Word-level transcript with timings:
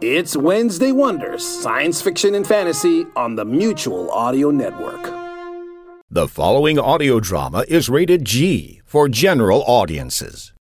It's 0.00 0.36
Wednesday 0.36 0.92
Wonders, 0.92 1.44
science 1.44 2.00
fiction 2.00 2.36
and 2.36 2.46
fantasy 2.46 3.04
on 3.16 3.34
the 3.34 3.44
Mutual 3.44 4.08
Audio 4.12 4.52
Network. 4.52 5.02
The 6.08 6.28
following 6.28 6.78
audio 6.78 7.18
drama 7.18 7.64
is 7.66 7.88
rated 7.88 8.24
G 8.24 8.80
for 8.84 9.08
general 9.08 9.64
audiences. 9.66 10.52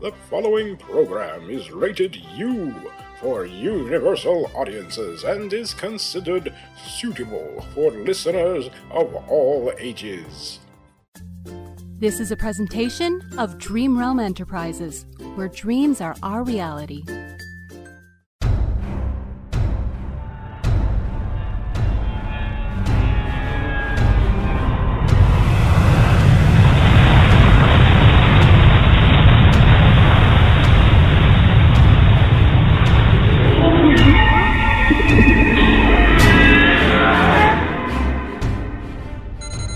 The 0.00 0.12
following 0.30 0.78
program 0.78 1.50
is 1.50 1.70
rated 1.70 2.16
U 2.16 2.74
for 3.20 3.44
universal 3.44 4.50
audiences 4.54 5.22
and 5.22 5.52
is 5.52 5.74
considered 5.74 6.54
suitable 6.82 7.66
for 7.74 7.90
listeners 7.90 8.70
of 8.90 9.14
all 9.28 9.70
ages. 9.78 10.60
This 11.98 12.20
is 12.20 12.30
a 12.30 12.36
presentation 12.36 13.20
of 13.36 13.58
Dream 13.58 13.98
Realm 13.98 14.18
Enterprises, 14.18 15.04
where 15.34 15.48
dreams 15.48 16.00
are 16.00 16.16
our 16.22 16.42
reality. 16.42 17.02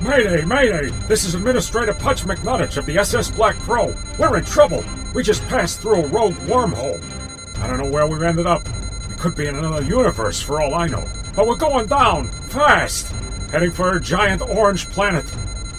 Mayday, 0.02 0.44
Mayday! 0.44 0.90
This 1.06 1.24
is 1.24 1.36
Administrator 1.36 1.94
Putch 1.94 2.22
McNuttich 2.24 2.76
of 2.76 2.86
the 2.86 2.98
SS 2.98 3.30
Black 3.30 3.54
Crow. 3.60 3.94
We're 4.18 4.36
in 4.36 4.44
trouble. 4.44 4.84
We 5.14 5.22
just 5.22 5.46
passed 5.46 5.80
through 5.80 6.02
a 6.02 6.06
rogue 6.08 6.34
wormhole. 6.46 7.00
I 7.60 7.68
don't 7.68 7.78
know 7.78 7.88
where 7.88 8.08
we've 8.08 8.22
ended 8.22 8.46
up. 8.46 8.66
We 9.08 9.14
could 9.14 9.36
be 9.36 9.46
in 9.46 9.54
another 9.54 9.82
universe 9.84 10.40
for 10.42 10.60
all 10.60 10.74
I 10.74 10.88
know. 10.88 11.06
But 11.36 11.46
we're 11.46 11.54
going 11.54 11.86
down, 11.86 12.26
fast, 12.26 13.12
heading 13.52 13.70
for 13.70 13.96
a 13.96 14.00
giant 14.00 14.42
orange 14.42 14.88
planet. 14.90 15.24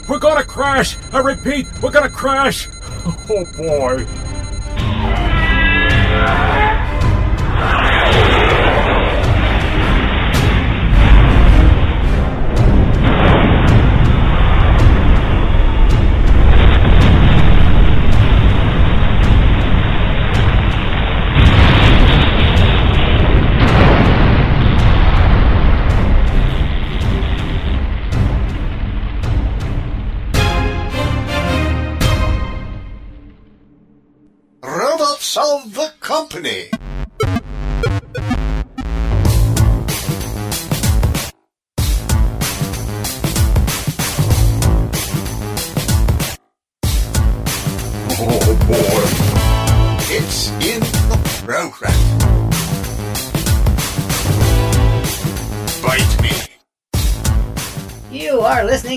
We're 0.08 0.20
gonna 0.20 0.46
crash! 0.46 0.96
I 1.12 1.20
repeat, 1.20 1.68
we're 1.82 1.92
gonna 1.92 2.10
crash! 2.10 2.70
Oh 3.30 3.44
boy. 3.58 4.06
Of 35.53 35.75
the 35.75 35.93
Company. 35.99 36.83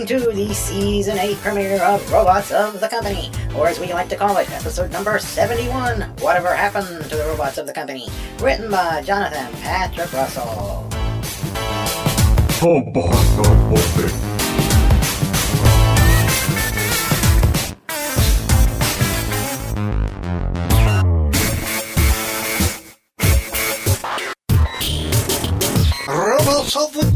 Listening 0.01 0.21
to 0.21 0.31
the 0.33 0.53
season 0.53 1.19
8 1.19 1.37
premiere 1.39 1.83
of 1.83 2.13
Robots 2.13 2.53
of 2.53 2.81
the 2.81 2.89
Company, 2.89 3.31
or 3.57 3.67
as 3.67 3.81
we 3.81 3.93
like 3.95 4.11
to 4.11 4.17
call 4.17 4.37
it, 4.37 4.51
episode 4.51 4.93
number 4.93 5.19
71 5.19 6.03
Whatever 6.21 6.55
Happened 6.55 7.05
to 7.05 7.17
the 7.17 7.25
Robots 7.25 7.57
of 7.57 7.67
the 7.67 7.73
Company, 7.73 8.09
written 8.39 8.71
by 8.71 9.01
Jonathan 9.01 9.51
Patrick 9.63 10.13
Russell. 10.13 10.87
Oh 12.63 12.83
boy, 12.93 13.11
oh 13.11 13.71
boy. 13.71 14.33
Of 26.79 26.93
the 26.93 27.16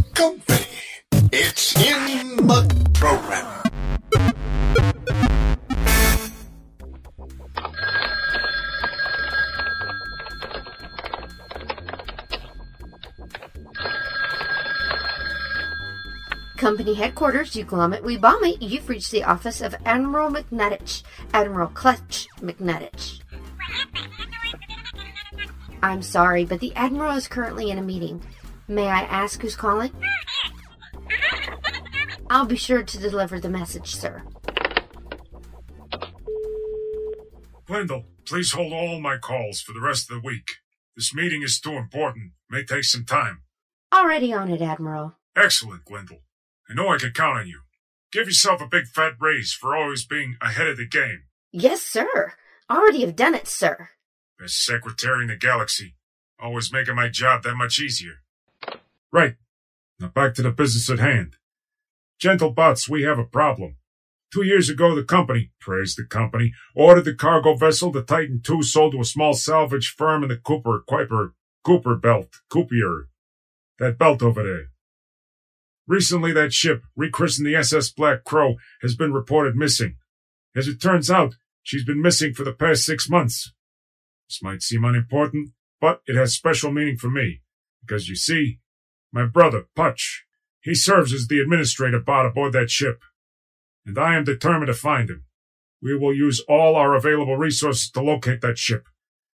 headquarters, 17.00 17.56
you 17.56 17.64
glum 17.64 17.94
it, 17.94 18.04
we 18.04 18.18
bomb 18.18 18.44
it. 18.44 18.60
You've 18.60 18.88
reached 18.88 19.10
the 19.10 19.24
office 19.24 19.62
of 19.62 19.74
Admiral 19.86 20.30
McNuttich, 20.30 21.02
Admiral 21.32 21.68
Clutch 21.68 22.28
McNuttich. 22.40 23.20
I'm 25.82 26.02
sorry, 26.02 26.44
but 26.44 26.60
the 26.60 26.74
Admiral 26.76 27.16
is 27.16 27.26
currently 27.26 27.70
in 27.70 27.78
a 27.78 27.82
meeting. 27.82 28.22
May 28.68 28.86
I 28.88 29.00
ask 29.00 29.40
who's 29.40 29.56
calling? 29.56 29.92
I'll 32.28 32.44
be 32.44 32.56
sure 32.56 32.82
to 32.82 32.98
deliver 32.98 33.40
the 33.40 33.48
message, 33.48 33.96
sir. 33.96 34.22
Glendale, 37.66 38.04
please 38.26 38.52
hold 38.52 38.74
all 38.74 39.00
my 39.00 39.16
calls 39.16 39.62
for 39.62 39.72
the 39.72 39.80
rest 39.80 40.10
of 40.10 40.20
the 40.20 40.26
week. 40.26 40.50
This 40.96 41.14
meeting 41.14 41.42
is 41.42 41.58
too 41.58 41.72
important. 41.72 42.32
May 42.50 42.62
take 42.62 42.84
some 42.84 43.06
time. 43.06 43.40
Already 43.90 44.34
on 44.34 44.50
it, 44.50 44.60
Admiral. 44.60 45.16
Excellent, 45.34 45.86
Glendale. 45.86 46.20
I 46.70 46.74
know 46.74 46.88
I 46.88 46.98
can 46.98 47.10
count 47.10 47.38
on 47.38 47.48
you. 47.48 47.62
Give 48.12 48.28
yourself 48.28 48.60
a 48.60 48.66
big 48.66 48.86
fat 48.86 49.14
raise 49.20 49.52
for 49.52 49.76
always 49.76 50.06
being 50.06 50.36
ahead 50.40 50.68
of 50.68 50.76
the 50.76 50.86
game. 50.86 51.24
Yes, 51.50 51.82
sir. 51.82 52.34
Already 52.70 53.00
have 53.00 53.16
done 53.16 53.34
it, 53.34 53.48
sir. 53.48 53.90
Best 54.38 54.64
secretary 54.64 55.22
in 55.22 55.28
the 55.28 55.36
galaxy. 55.36 55.96
Always 56.40 56.72
making 56.72 56.94
my 56.94 57.08
job 57.08 57.42
that 57.42 57.56
much 57.56 57.80
easier. 57.80 58.22
Right. 59.12 59.34
Now 59.98 60.08
back 60.08 60.34
to 60.34 60.42
the 60.42 60.52
business 60.52 60.88
at 60.88 61.00
hand. 61.00 61.36
Gentle 62.20 62.52
bots, 62.52 62.88
we 62.88 63.02
have 63.02 63.18
a 63.18 63.24
problem. 63.24 63.76
Two 64.32 64.44
years 64.44 64.70
ago, 64.70 64.94
the 64.94 65.02
company, 65.02 65.50
praise 65.60 65.96
the 65.96 66.04
company, 66.04 66.52
ordered 66.76 67.04
the 67.04 67.14
cargo 67.14 67.56
vessel, 67.56 67.90
the 67.90 68.02
Titan 68.02 68.40
II, 68.48 68.62
sold 68.62 68.92
to 68.92 69.00
a 69.00 69.04
small 69.04 69.34
salvage 69.34 69.92
firm 69.98 70.22
in 70.22 70.28
the 70.28 70.36
Cooper, 70.36 70.84
Kuiper, 70.88 71.32
Cooper 71.64 71.96
belt, 71.96 72.28
Coopier. 72.48 73.06
That 73.80 73.98
belt 73.98 74.22
over 74.22 74.44
there. 74.44 74.68
Recently, 75.90 76.32
that 76.34 76.52
ship, 76.52 76.84
rechristened 76.94 77.44
the 77.44 77.56
SS 77.56 77.90
Black 77.90 78.22
Crow, 78.22 78.54
has 78.80 78.94
been 78.94 79.12
reported 79.12 79.56
missing. 79.56 79.96
As 80.54 80.68
it 80.68 80.80
turns 80.80 81.10
out, 81.10 81.34
she's 81.64 81.84
been 81.84 82.00
missing 82.00 82.32
for 82.32 82.44
the 82.44 82.52
past 82.52 82.84
six 82.84 83.10
months. 83.10 83.52
This 84.28 84.40
might 84.40 84.62
seem 84.62 84.84
unimportant, 84.84 85.50
but 85.80 86.02
it 86.06 86.14
has 86.14 86.32
special 86.32 86.70
meaning 86.70 86.96
for 86.96 87.10
me, 87.10 87.42
because 87.80 88.08
you 88.08 88.14
see, 88.14 88.60
my 89.10 89.26
brother, 89.26 89.64
Putch, 89.74 90.26
he 90.60 90.76
serves 90.76 91.12
as 91.12 91.26
the 91.26 91.40
administrator 91.40 91.98
bot 91.98 92.24
aboard 92.24 92.52
that 92.52 92.70
ship, 92.70 93.00
and 93.84 93.98
I 93.98 94.14
am 94.14 94.22
determined 94.22 94.68
to 94.68 94.74
find 94.74 95.10
him. 95.10 95.24
We 95.82 95.98
will 95.98 96.14
use 96.14 96.38
all 96.48 96.76
our 96.76 96.94
available 96.94 97.36
resources 97.36 97.90
to 97.90 98.00
locate 98.00 98.42
that 98.42 98.58
ship 98.58 98.84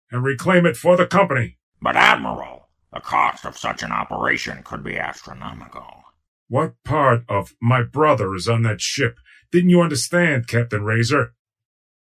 and 0.09 0.23
reclaim 0.23 0.65
it 0.65 0.75
for 0.75 0.97
the 0.97 1.05
company. 1.05 1.59
But, 1.79 1.95
Admiral, 1.95 2.69
the 2.91 2.99
cost 2.99 3.45
of 3.45 3.55
such 3.55 3.83
an 3.83 3.91
operation 3.91 4.63
could 4.63 4.83
be 4.83 4.97
astronomical. 4.97 6.05
What 6.49 6.75
part 6.85 7.23
of 7.27 7.55
my 7.61 7.83
brother 7.83 8.33
is 8.33 8.47
on 8.47 8.61
that 8.63 8.81
ship? 8.81 9.17
Didn't 9.51 9.69
you 9.69 9.81
understand, 9.81 10.47
Captain 10.47 10.83
Razor? 10.83 11.33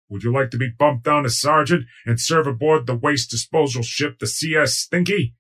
Would 0.09 0.23
you 0.23 0.33
like 0.33 0.51
to 0.51 0.57
be 0.57 0.69
bumped 0.69 1.05
down 1.05 1.23
to 1.23 1.29
sergeant 1.29 1.85
and 2.05 2.19
serve 2.19 2.45
aboard 2.45 2.85
the 2.85 2.95
waste 2.95 3.31
disposal 3.31 3.83
ship, 3.83 4.19
the 4.19 4.27
CS 4.27 4.75
Stinky? 4.75 5.35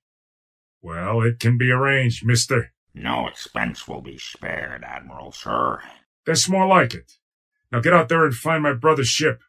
Well, 0.81 1.21
it 1.21 1.39
can 1.39 1.57
be 1.57 1.69
arranged, 1.69 2.25
mister. 2.25 2.71
No 2.93 3.27
expense 3.27 3.87
will 3.87 4.01
be 4.01 4.17
spared, 4.17 4.83
Admiral, 4.83 5.31
sir. 5.31 5.81
That's 6.25 6.49
more 6.49 6.67
like 6.67 6.93
it. 6.93 7.13
Now 7.71 7.81
get 7.81 7.93
out 7.93 8.07
there 8.07 8.25
and 8.25 8.33
find 8.33 8.63
my 8.63 8.73
brother's 8.73 9.09
ship. 9.09 9.41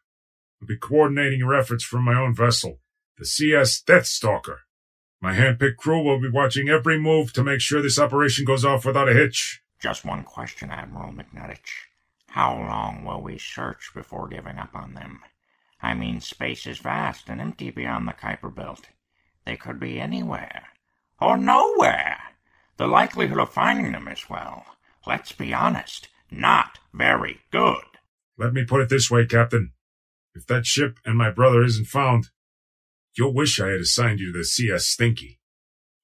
I'll 0.61 0.67
be 0.67 0.77
coordinating 0.77 1.39
your 1.39 1.55
efforts 1.55 1.83
from 1.83 2.03
my 2.03 2.15
own 2.15 2.35
vessel, 2.35 2.79
the 3.17 3.25
CS 3.25 3.81
Deathstalker. 3.81 4.59
My 5.25 5.33
handpicked 5.33 5.77
crew 5.77 6.03
will 6.03 6.21
be 6.21 6.29
watching 6.29 6.69
every 6.69 6.99
move 6.99 7.33
to 7.33 7.43
make 7.43 7.59
sure 7.59 7.81
this 7.81 7.97
operation 7.97 8.45
goes 8.45 8.63
off 8.63 8.85
without 8.85 9.09
a 9.09 9.13
hitch. 9.13 9.63
Just 9.81 10.05
one 10.05 10.23
question, 10.23 10.69
Admiral 10.69 11.13
McNuttich. 11.13 11.67
How 12.29 12.53
long 12.53 13.03
will 13.03 13.23
we 13.23 13.39
search 13.39 13.89
before 13.95 14.27
giving 14.27 14.59
up 14.59 14.75
on 14.75 14.93
them? 14.93 15.21
I 15.81 15.95
mean, 15.95 16.21
space 16.21 16.67
is 16.67 16.77
vast 16.77 17.27
and 17.27 17.41
empty 17.41 17.71
beyond 17.71 18.07
the 18.07 18.13
Kuiper 18.13 18.53
Belt. 18.53 18.89
They 19.47 19.57
could 19.57 19.79
be 19.79 19.99
anywhere. 19.99 20.67
Or 21.19 21.37
nowhere. 21.37 22.19
The 22.77 22.85
likelihood 22.85 23.39
of 23.39 23.51
finding 23.51 23.93
them 23.93 24.07
is, 24.07 24.29
well, 24.29 24.63
let's 25.07 25.31
be 25.31 25.55
honest, 25.55 26.07
not 26.29 26.77
very 26.93 27.39
good. 27.51 27.97
Let 28.37 28.53
me 28.53 28.63
put 28.63 28.81
it 28.81 28.89
this 28.89 29.09
way, 29.09 29.25
Captain. 29.25 29.73
If 30.35 30.45
that 30.45 30.67
ship 30.67 30.99
and 31.03 31.17
my 31.17 31.31
brother 31.31 31.63
isn't 31.63 31.85
found, 31.85 32.29
you'll 33.17 33.33
wish 33.33 33.59
I 33.59 33.69
had 33.69 33.81
assigned 33.81 34.19
you 34.19 34.31
to 34.31 34.39
the 34.39 34.45
CS 34.45 34.85
Stinky. 34.85 35.39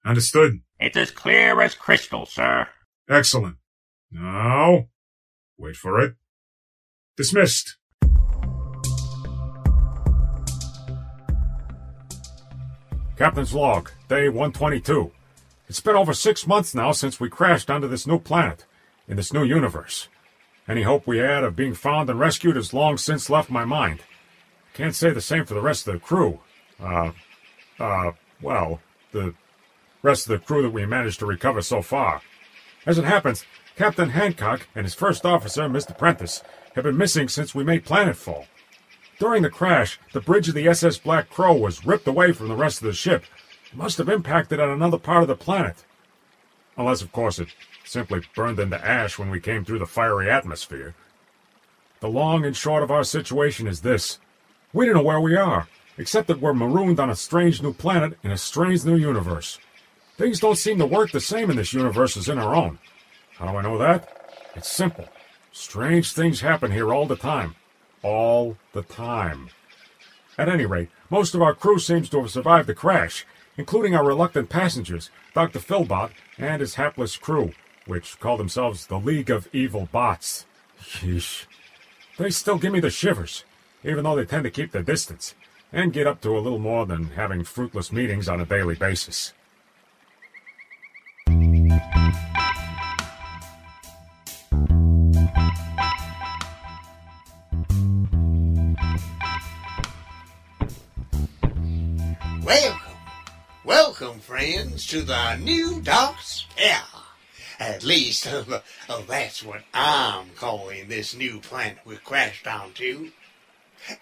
Understood? 0.06 0.62
It's 0.80 0.98
as 0.98 1.12
clear 1.12 1.62
as 1.62 1.76
crystal, 1.76 2.26
sir. 2.26 2.68
Excellent. 3.10 3.58
Now, 4.12 4.88
wait 5.58 5.76
for 5.76 6.00
it. 6.02 6.16
Dismissed. 7.18 7.78
Captain's 13.18 13.54
log, 13.54 13.92
day 14.10 14.30
122. 14.30 15.12
It's 15.68 15.80
been 15.80 15.96
over 15.96 16.14
six 16.14 16.48
months 16.48 16.74
now 16.74 16.92
since 16.92 17.20
we 17.20 17.30
crashed 17.30 17.70
onto 17.70 17.88
this 17.88 18.08
new 18.08 18.18
planet, 18.18 18.66
in 19.08 19.16
this 19.16 19.32
new 19.32 19.44
universe. 19.44 20.08
Any 20.68 20.82
hope 20.82 21.06
we 21.06 21.20
had 21.20 21.44
of 21.44 21.56
being 21.56 21.76
found 21.76 22.10
and 22.10 22.20
rescued 22.20 22.56
has 22.56 22.74
long 22.74 22.98
since 22.98 23.30
left 23.30 23.52
my 23.52 23.64
mind. 23.64 24.02
Can't 24.74 24.96
say 24.96 25.12
the 25.12 25.22
same 25.22 25.46
for 25.46 25.54
the 25.54 25.62
rest 25.62 25.88
of 25.88 25.94
the 25.94 26.00
crew. 26.00 26.40
Uh, 26.82 27.12
uh, 27.80 28.12
well, 28.42 28.80
the 29.12 29.34
rest 30.02 30.28
of 30.28 30.40
the 30.40 30.46
crew 30.46 30.62
that 30.64 30.72
we 30.72 30.86
managed 30.86 31.20
to 31.20 31.26
recover 31.26 31.62
so 31.62 31.82
far. 31.82 32.22
As 32.86 32.98
it 32.98 33.06
happens, 33.06 33.46
Captain 33.76 34.10
Hancock 34.10 34.68
and 34.76 34.86
his 34.86 34.96
first 34.96 35.26
officer, 35.26 35.64
Mr. 35.64 35.98
Prentice, 35.98 36.44
have 36.76 36.84
been 36.84 36.98
missing 36.98 37.28
since 37.28 37.54
we 37.54 37.64
made 37.64 37.86
planetfall. 37.86 38.46
During 39.20 39.44
the 39.44 39.50
crash, 39.50 40.00
the 40.14 40.22
bridge 40.22 40.50
of 40.50 40.56
the 40.56 40.68
SS 40.68 40.98
Black 40.98 41.30
Crow 41.30 41.56
was 41.56 41.86
ripped 41.86 42.08
away 42.08 42.32
from 42.32 42.48
the 42.48 42.56
rest 42.56 42.82
of 42.82 42.88
the 42.88 42.94
ship. 42.94 43.24
It 43.72 43.78
must 43.78 44.00
have 44.00 44.10
impacted 44.10 44.60
on 44.60 44.70
another 44.70 44.98
part 44.98 45.22
of 45.22 45.28
the 45.28 45.36
planet. 45.36 45.86
Unless, 46.76 47.02
of 47.02 47.12
course, 47.12 47.38
it 47.38 47.50
simply 47.86 48.22
burned 48.36 48.60
into 48.60 48.84
ash 48.84 49.20
when 49.20 49.30
we 49.30 49.40
came 49.40 49.64
through 49.64 49.80
the 49.80 49.86
fiery 49.86 50.30
atmosphere. 50.30 50.96
The 52.00 52.10
long 52.10 52.46
and 52.46 52.58
short 52.58 52.82
of 52.82 52.90
our 52.90 53.04
situation 53.04 53.68
is 53.68 53.82
this. 53.82 54.18
We 54.74 54.86
don't 54.86 54.96
know 54.96 55.04
where 55.04 55.22
we 55.22 55.36
are, 55.36 55.68
except 55.98 56.28
that 56.28 56.42
we're 56.42 56.54
marooned 56.54 57.00
on 57.00 57.10
a 57.10 57.16
strange 57.16 57.62
new 57.62 57.74
planet 57.74 58.18
in 58.24 58.32
a 58.32 58.38
strange 58.38 58.86
new 58.86 58.96
universe. 58.96 59.60
Things 60.18 60.40
don't 60.40 60.58
seem 60.58 60.78
to 60.80 60.86
work 60.86 61.12
the 61.12 61.20
same 61.20 61.50
in 61.50 61.58
this 61.58 61.74
universe 61.74 62.18
as 62.18 62.30
in 62.30 62.38
our 62.38 62.56
own. 62.56 62.80
How 63.38 63.52
do 63.52 63.58
I 63.58 63.62
know 63.62 63.78
that? 63.78 64.10
It's 64.56 64.72
simple. 64.72 65.08
Strange 65.52 66.14
things 66.14 66.42
happen 66.42 66.72
here 66.72 66.94
all 66.94 67.06
the 67.06 67.16
time 67.16 67.56
all 68.04 68.58
the 68.74 68.84
time. 68.84 69.50
At 70.38 70.50
any 70.50 70.66
rate, 70.66 70.90
most 71.10 71.36
of 71.36 71.42
our 71.42 71.54
crew 71.54 71.80
seems 71.80 72.10
to 72.10 72.22
have 72.22 72.32
survived 72.32 72.68
the 72.68 72.74
crash, 72.74 73.26
including 73.58 73.96
our 73.96 74.06
reluctant 74.06 74.50
passengers, 74.50 75.10
Dr. 75.34 75.60
Philbot 75.60 76.12
and 76.38 76.62
his 76.62 76.76
hapless 76.76 77.16
crew, 77.18 77.54
which 77.86 78.20
call 78.20 78.38
themselves 78.38 78.88
the 78.88 78.98
League 78.98 79.30
of 79.30 79.48
Evil 79.54 79.88
Bots. 79.92 80.46
Yeesh. 80.82 81.46
They 82.18 82.30
still 82.30 82.58
give 82.58 82.74
me 82.74 82.80
the 82.80 82.90
shivers, 82.90 83.44
even 83.84 84.04
though 84.04 84.16
they 84.16 84.26
tend 84.26 84.44
to 84.46 84.52
keep 84.52 84.72
their 84.72 84.84
distance, 84.84 85.36
and 85.74 85.94
get 85.94 86.08
up 86.08 86.20
to 86.22 86.38
a 86.38 86.40
little 86.40 86.60
more 86.60 86.86
than 86.86 87.12
having 87.12 87.44
fruitless 87.44 87.92
meetings 87.92 88.28
on 88.28 88.42
a 88.42 88.46
daily 88.46 88.76
basis. 88.76 89.34
Welcome, 102.44 102.98
welcome, 103.64 104.20
friends, 104.20 104.86
to 104.88 105.02
the 105.04 105.38
new 105.38 105.80
docks. 105.82 106.46
Yeah, 106.60 106.82
at 107.60 107.84
least 107.84 108.28
uh, 108.28 108.44
that's 109.08 109.44
what 109.44 109.62
I'm 109.74 110.32
calling 110.36 110.90
this 110.90 111.16
new 111.16 111.40
planet 111.40 111.78
we 111.86 111.96
crashed 111.98 112.46
onto. 112.46 113.12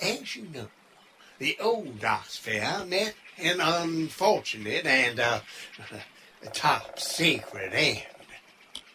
As 0.02 0.36
you 0.36 0.48
know, 0.54 0.68
the 1.40 1.58
old 1.60 2.02
met 2.02 3.16
an 3.38 3.62
unfortunate 3.62 4.86
and 4.86 5.20
uh, 5.20 5.40
top 6.54 7.00
secret 7.00 7.72
end. 7.74 8.06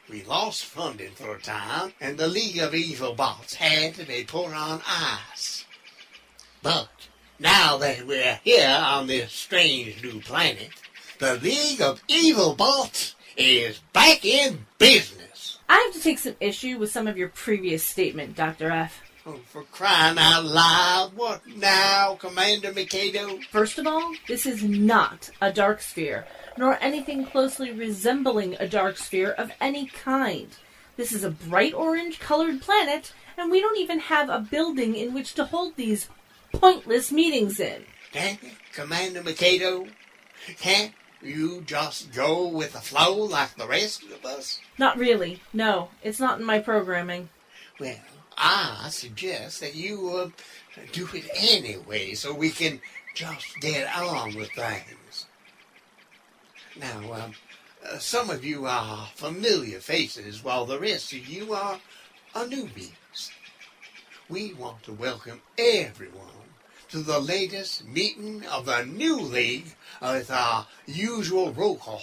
We 0.08 0.22
lost 0.22 0.66
funding 0.66 1.12
for 1.12 1.36
a 1.36 1.40
time, 1.40 1.94
and 2.00 2.18
the 2.18 2.28
League 2.28 2.58
of 2.58 2.74
Evil 2.74 3.14
Bots 3.14 3.54
had 3.54 3.94
to 3.94 4.04
be 4.04 4.24
put 4.24 4.52
on 4.52 4.82
ice. 4.86 5.64
But 6.62 6.90
now 7.38 7.78
that 7.78 8.06
we're 8.06 8.38
here 8.44 8.68
on 8.68 9.06
this 9.06 9.32
strange 9.32 10.02
new 10.02 10.20
planet, 10.20 10.68
the 11.18 11.36
League 11.36 11.80
of 11.80 12.02
Evil 12.06 12.54
Bots 12.54 13.14
is 13.36 13.80
back 13.94 14.24
in 14.26 14.66
business. 14.78 15.58
I 15.68 15.76
have 15.76 15.94
to 15.94 16.00
take 16.00 16.18
some 16.18 16.36
issue 16.40 16.78
with 16.78 16.92
some 16.92 17.06
of 17.06 17.16
your 17.16 17.30
previous 17.30 17.82
statement, 17.82 18.36
Dr. 18.36 18.70
F. 18.70 19.03
Oh, 19.26 19.40
for 19.46 19.62
crying 19.62 20.18
out 20.18 20.44
loud, 20.44 21.12
what 21.16 21.46
now, 21.46 22.14
Commander 22.16 22.74
Mikado? 22.74 23.38
First 23.50 23.78
of 23.78 23.86
all, 23.86 24.12
this 24.28 24.44
is 24.44 24.62
not 24.62 25.30
a 25.40 25.50
dark 25.50 25.80
sphere, 25.80 26.26
nor 26.58 26.78
anything 26.82 27.24
closely 27.24 27.70
resembling 27.70 28.54
a 28.60 28.68
dark 28.68 28.98
sphere 28.98 29.30
of 29.30 29.50
any 29.62 29.86
kind. 29.86 30.48
This 30.98 31.10
is 31.10 31.24
a 31.24 31.30
bright 31.30 31.72
orange 31.72 32.20
colored 32.20 32.60
planet, 32.60 33.14
and 33.38 33.50
we 33.50 33.62
don't 33.62 33.78
even 33.78 33.98
have 33.98 34.28
a 34.28 34.40
building 34.40 34.94
in 34.94 35.14
which 35.14 35.32
to 35.34 35.46
hold 35.46 35.76
these 35.76 36.10
pointless 36.52 37.10
meetings 37.10 37.58
in. 37.58 37.84
Dang 38.12 38.38
it, 38.42 38.52
Commander 38.74 39.22
Mikado. 39.22 39.86
Can't 40.58 40.92
you 41.22 41.62
just 41.62 42.12
go 42.12 42.46
with 42.46 42.74
the 42.74 42.80
flow 42.80 43.14
like 43.24 43.56
the 43.56 43.66
rest 43.66 44.02
of 44.04 44.26
us? 44.26 44.60
Not 44.78 44.98
really. 44.98 45.40
No, 45.54 45.88
it's 46.02 46.20
not 46.20 46.40
in 46.40 46.44
my 46.44 46.58
programming. 46.58 47.30
Well, 47.80 47.96
I 48.36 48.88
suggest 48.90 49.60
that 49.60 49.74
you 49.74 50.10
uh, 50.10 50.30
do 50.92 51.08
it 51.12 51.28
anyway 51.34 52.14
so 52.14 52.34
we 52.34 52.50
can 52.50 52.80
just 53.14 53.60
get 53.60 53.94
on 53.96 54.34
with 54.34 54.50
things. 54.50 55.26
Now, 56.76 57.12
um, 57.12 57.34
uh, 57.88 57.98
some 57.98 58.30
of 58.30 58.44
you 58.44 58.66
are 58.66 59.08
familiar 59.14 59.78
faces 59.78 60.42
while 60.42 60.66
the 60.66 60.80
rest 60.80 61.12
of 61.12 61.26
you 61.28 61.54
are, 61.54 61.78
are 62.34 62.44
newbies. 62.44 63.30
We 64.28 64.54
want 64.54 64.82
to 64.84 64.92
welcome 64.92 65.42
everyone 65.56 66.48
to 66.88 67.02
the 67.02 67.20
latest 67.20 67.84
meeting 67.86 68.44
of 68.46 68.66
the 68.66 68.84
new 68.84 69.20
league 69.20 69.76
with 70.00 70.30
our 70.30 70.66
usual 70.86 71.52
roll 71.52 71.76
call. 71.76 72.02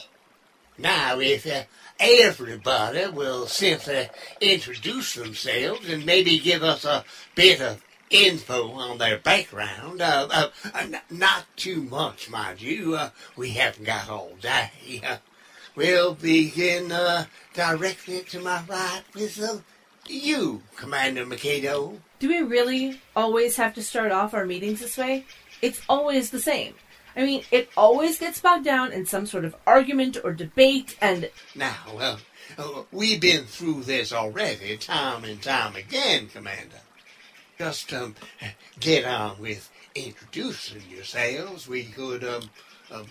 Now, 0.82 1.20
if 1.20 1.46
uh, 1.46 1.64
everybody 2.00 3.08
will 3.08 3.46
simply 3.46 4.10
introduce 4.40 5.14
themselves 5.14 5.88
and 5.88 6.06
maybe 6.06 6.40
give 6.40 6.64
us 6.64 6.86
a 6.86 7.06
bit 7.36 7.62
of 7.62 7.84
info 8.10 8.72
on 8.72 8.98
their 8.98 9.20
background, 9.20 10.02
uh, 10.02 10.28
uh, 10.32 10.50
n- 10.76 11.02
not 11.12 11.46
too 11.56 11.84
much, 11.84 12.30
mind 12.30 12.62
you. 12.62 12.96
Uh, 12.96 13.12
we 13.36 13.52
haven't 13.52 13.86
got 13.86 14.10
all 14.10 14.32
day. 14.42 15.02
Uh, 15.06 15.18
we'll 15.76 16.16
begin 16.16 16.92
uh, 16.92 17.26
directly 17.54 18.22
to 18.22 18.40
my 18.40 18.64
right 18.68 19.04
with 19.14 19.40
uh, 19.42 19.58
you, 20.08 20.64
Commander 20.76 21.28
Mikado. 21.28 22.00
Do 22.20 22.28
we 22.28 22.42
really 22.42 23.00
always 23.16 23.56
have 23.58 23.76
to 23.76 23.84
start 23.84 24.12
off 24.12 24.34
our 24.34 24.46
meetings 24.46 24.80
this 24.80 24.98
way? 24.98 25.26
It's 25.62 25.82
always 25.88 26.32
the 26.32 26.42
same. 26.42 26.74
I 27.16 27.26
mean, 27.26 27.44
it 27.52 27.70
always 27.76 28.20
gets 28.20 28.40
bogged 28.40 28.66
down 28.66 28.92
in 28.92 29.06
some 29.06 29.26
sort 29.26 29.46
of 29.46 29.56
argument 29.66 30.18
or 30.24 30.34
debate, 30.34 30.98
and. 31.02 31.30
Now, 31.56 31.76
uh, 32.00 32.18
uh, 32.58 32.84
we've 32.92 33.22
been 33.22 33.46
through 33.46 33.84
this 33.84 34.14
already, 34.14 34.78
time 34.78 35.24
and 35.24 35.42
time 35.42 35.76
again, 35.76 36.28
Commander. 36.28 36.82
Just 37.58 37.94
um, 37.94 38.16
get 38.80 39.06
on 39.06 39.40
with 39.40 39.70
introducing 39.94 40.82
yourselves. 40.90 41.68
We 41.68 41.84
could 41.84 42.24
um, 42.24 42.50
um, 42.92 43.06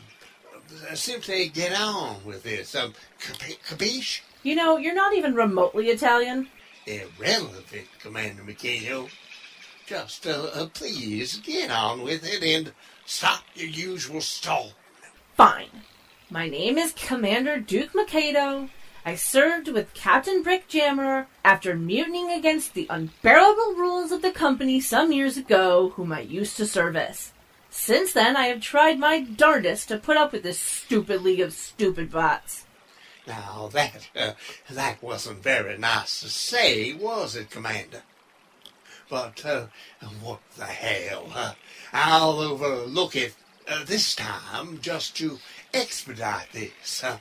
uh, 0.91 0.95
simply 0.95 1.49
get 1.49 1.73
on 1.79 2.25
with 2.25 2.43
this. 2.43 2.75
Um, 2.75 2.95
capi- 3.21 3.59
capiche? 3.69 4.21
You 4.43 4.57
know, 4.57 4.77
you're 4.79 4.95
not 4.95 5.15
even 5.15 5.35
remotely 5.35 5.89
Italian. 5.89 6.49
Irrelevant, 6.87 7.87
Commander 8.01 8.43
Mikado. 8.43 9.09
just 9.87 10.27
uh, 10.27 10.51
uh, 10.55 10.67
please 10.67 11.39
get 11.39 11.71
on 11.71 12.03
with 12.03 12.25
it 12.25 12.43
and 12.43 12.73
stop 13.11 13.43
your 13.57 13.69
usual 13.69 14.21
stall. 14.21 14.71
Fine. 15.35 15.83
My 16.31 16.49
name 16.49 16.79
is 16.79 16.93
Commander 16.93 17.59
Duke 17.59 17.93
Mikado. 17.93 18.69
I 19.05 19.17
served 19.17 19.67
with 19.67 19.95
Captain 19.95 20.45
Brick 20.45 20.69
Jammer 20.69 21.27
after 21.45 21.75
mutinying 21.75 22.31
against 22.31 22.75
the 22.75 22.87
unbearable 22.89 23.75
rules 23.77 24.13
of 24.13 24.23
the 24.23 24.31
company 24.31 24.81
some 24.81 25.11
years 25.11 25.37
ago, 25.37 25.89
whom 25.97 26.13
I 26.13 26.21
used 26.21 26.57
to 26.59 26.67
service. 26.67 27.33
Since 27.69 28.13
then, 28.13 28.37
I 28.37 28.47
have 28.47 28.61
tried 28.61 29.01
my 29.01 29.21
darndest 29.21 29.89
to 29.89 29.99
put 29.99 30.17
up 30.17 30.31
with 30.31 30.45
this 30.45 30.61
stupid 30.61 31.23
league 31.23 31.41
of 31.41 31.53
stupid 31.53 32.13
bots. 32.13 32.67
Now 33.27 33.69
that 33.73 34.09
uh, 34.15 34.33
that 34.71 35.03
wasn't 35.03 35.43
very 35.43 35.77
nice 35.79 36.21
to 36.21 36.29
say, 36.29 36.93
was 36.93 37.35
it, 37.35 37.51
Commander? 37.51 38.03
But 39.11 39.45
uh, 39.45 39.67
what 40.23 40.39
the 40.57 40.67
hell? 40.67 41.27
Uh, 41.35 41.55
I'll 41.93 42.39
overlook 42.39 43.17
it 43.17 43.35
uh, 43.69 43.85
this 43.85 44.15
time 44.15 44.79
just 44.81 45.17
to 45.17 45.41
expedite 45.75 46.53
this. 46.53 47.03
Uh, 47.03 47.19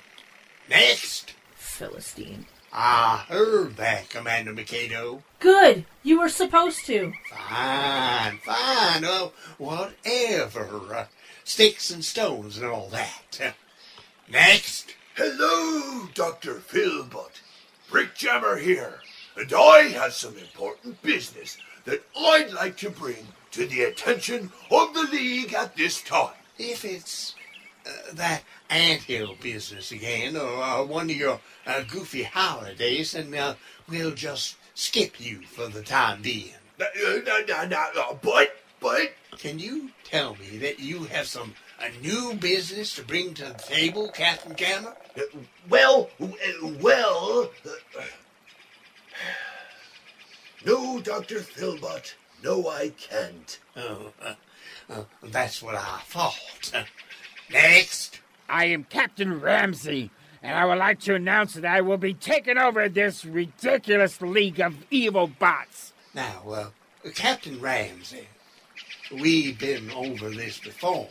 next. 0.69 1.33
Philistine. 1.55 2.45
I 2.71 3.25
heard 3.27 3.77
that, 3.77 4.09
Commander 4.09 4.53
Mikado. 4.53 5.23
Good. 5.39 5.85
You 6.03 6.19
were 6.19 6.29
supposed 6.29 6.85
to. 6.85 7.13
Fine, 7.31 8.37
fine. 8.37 9.03
Uh, 9.03 9.29
whatever. 9.57 10.93
Uh, 10.93 11.05
sticks 11.43 11.89
and 11.89 12.05
stones 12.05 12.57
and 12.57 12.67
all 12.67 12.89
that. 12.89 13.39
Uh, 13.43 13.51
next. 14.29 14.95
Hello, 15.15 16.07
Dr. 16.13 16.55
Philbot. 16.55 17.41
Brick 17.89 18.13
Jammer 18.13 18.57
here, 18.57 18.99
and 19.35 19.51
I 19.51 19.87
have 19.87 20.13
some 20.13 20.37
important 20.37 21.01
business 21.01 21.57
that 21.85 22.03
I'd 22.17 22.51
like 22.53 22.77
to 22.77 22.89
bring 22.89 23.27
to 23.51 23.65
the 23.65 23.83
attention 23.83 24.51
of 24.71 24.93
the 24.93 25.07
League 25.11 25.53
at 25.53 25.75
this 25.75 26.01
time. 26.01 26.33
If 26.57 26.85
it's 26.85 27.35
uh, 27.85 28.13
that 28.13 28.43
anthill 28.69 29.35
business 29.41 29.91
again, 29.91 30.35
or 30.35 30.61
uh, 30.61 30.83
one 30.83 31.09
of 31.09 31.15
your 31.15 31.39
uh, 31.65 31.83
goofy 31.89 32.23
holidays, 32.23 33.13
then 33.13 33.33
uh, 33.33 33.55
we'll 33.87 34.11
just 34.11 34.55
skip 34.75 35.19
you 35.19 35.41
for 35.41 35.67
the 35.67 35.81
time 35.81 36.21
being. 36.21 36.53
Uh, 36.79 36.85
uh, 36.85 37.19
uh, 37.27 37.53
uh, 37.53 37.75
uh, 37.97 38.13
but, 38.21 38.55
but, 38.79 39.13
Can 39.37 39.59
you 39.59 39.89
tell 40.03 40.35
me 40.35 40.57
that 40.59 40.79
you 40.79 41.03
have 41.05 41.27
some 41.27 41.53
a 41.81 41.89
new 42.01 42.33
business 42.33 42.95
to 42.95 43.03
bring 43.03 43.33
to 43.35 43.45
the 43.45 43.53
table, 43.53 44.09
Captain 44.09 44.55
Jammer? 44.55 44.95
uh, 45.17 45.21
well, 45.69 46.09
uh, 46.21 46.27
well. 46.81 47.49
No, 50.65 50.99
Dr. 50.99 51.39
Philbot. 51.39 52.13
No, 52.43 52.67
I 52.67 52.89
can't. 52.89 53.59
Oh, 53.77 54.11
uh, 54.21 54.33
uh, 54.89 55.03
that's 55.23 55.61
what 55.61 55.75
I 55.75 55.99
thought. 56.05 56.71
Uh, 56.73 56.83
next. 57.51 58.19
I 58.49 58.65
am 58.65 58.83
Captain 58.85 59.39
Ramsey, 59.39 60.11
and 60.41 60.57
I 60.57 60.65
would 60.65 60.77
like 60.77 60.99
to 61.01 61.15
announce 61.15 61.53
that 61.53 61.65
I 61.65 61.81
will 61.81 61.97
be 61.97 62.13
taking 62.13 62.57
over 62.57 62.89
this 62.89 63.23
ridiculous 63.23 64.21
league 64.21 64.59
of 64.59 64.75
evil 64.89 65.27
bots. 65.27 65.93
Now, 66.13 66.43
uh, 66.49 67.09
Captain 67.13 67.59
Ramsey, 67.61 68.27
we've 69.11 69.59
been 69.59 69.91
over 69.91 70.29
this 70.29 70.59
before, 70.59 71.09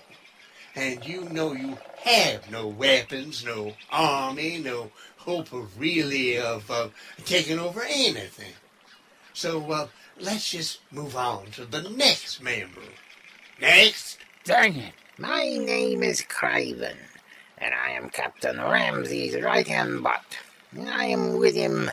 and 0.74 1.04
you 1.06 1.24
know 1.30 1.52
you 1.52 1.78
have 2.04 2.50
no 2.50 2.66
weapons, 2.66 3.44
no 3.44 3.72
army, 3.90 4.58
no 4.58 4.90
hope 5.16 5.52
of 5.52 5.78
really 5.78 6.38
of 6.38 6.70
uh, 6.70 6.88
taking 7.24 7.58
over 7.58 7.82
anything. 7.82 8.52
So 9.38 9.70
uh, 9.70 9.86
let's 10.18 10.50
just 10.50 10.80
move 10.90 11.14
on 11.14 11.52
to 11.52 11.64
the 11.64 11.82
next 11.82 12.42
member. 12.42 12.80
Next. 13.60 14.18
Dang 14.42 14.74
it. 14.74 14.94
My 15.16 15.44
name 15.44 16.02
is 16.02 16.22
Craven, 16.22 16.96
and 17.56 17.72
I 17.72 17.90
am 17.90 18.10
Captain 18.10 18.56
Ramsey's 18.56 19.40
right 19.40 19.68
hand 19.68 20.02
bot. 20.02 20.24
I 20.76 21.04
am 21.04 21.38
with 21.38 21.54
him 21.54 21.88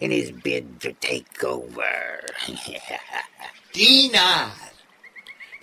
in 0.00 0.10
his 0.10 0.32
bid 0.32 0.82
to 0.82 0.92
take 0.92 1.42
over. 1.42 2.26
Denied. 3.72 4.52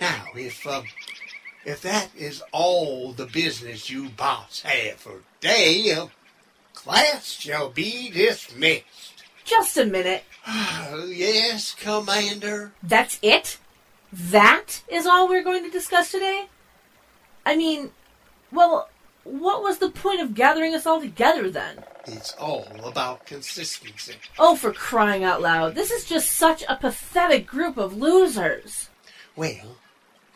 Now, 0.00 0.24
if 0.34 0.66
uh, 0.66 0.82
if 1.64 1.80
that 1.82 2.08
is 2.18 2.42
all 2.50 3.12
the 3.12 3.26
business 3.26 3.88
you 3.88 4.08
bots 4.08 4.62
have 4.62 4.96
for 4.96 5.22
today, 5.40 5.92
uh, 5.92 6.08
class 6.74 7.30
shall 7.30 7.68
be 7.68 8.10
dismissed. 8.10 9.09
Just 9.50 9.76
a 9.76 9.84
minute. 9.84 10.22
Oh, 10.46 11.06
yes, 11.12 11.74
Commander. 11.74 12.70
That's 12.84 13.18
it? 13.20 13.58
That 14.12 14.82
is 14.88 15.06
all 15.06 15.28
we're 15.28 15.42
going 15.42 15.64
to 15.64 15.70
discuss 15.70 16.12
today? 16.12 16.46
I 17.44 17.56
mean, 17.56 17.90
well, 18.52 18.88
what 19.24 19.60
was 19.60 19.78
the 19.78 19.90
point 19.90 20.20
of 20.20 20.36
gathering 20.36 20.72
us 20.72 20.86
all 20.86 21.00
together 21.00 21.50
then? 21.50 21.82
It's 22.06 22.32
all 22.34 22.68
about 22.84 23.26
consistency. 23.26 24.14
Oh, 24.38 24.54
for 24.54 24.72
crying 24.72 25.24
out 25.24 25.42
loud. 25.42 25.74
This 25.74 25.90
is 25.90 26.04
just 26.04 26.30
such 26.30 26.62
a 26.68 26.76
pathetic 26.76 27.44
group 27.44 27.76
of 27.76 27.96
losers. 27.96 28.88
Well, 29.34 29.78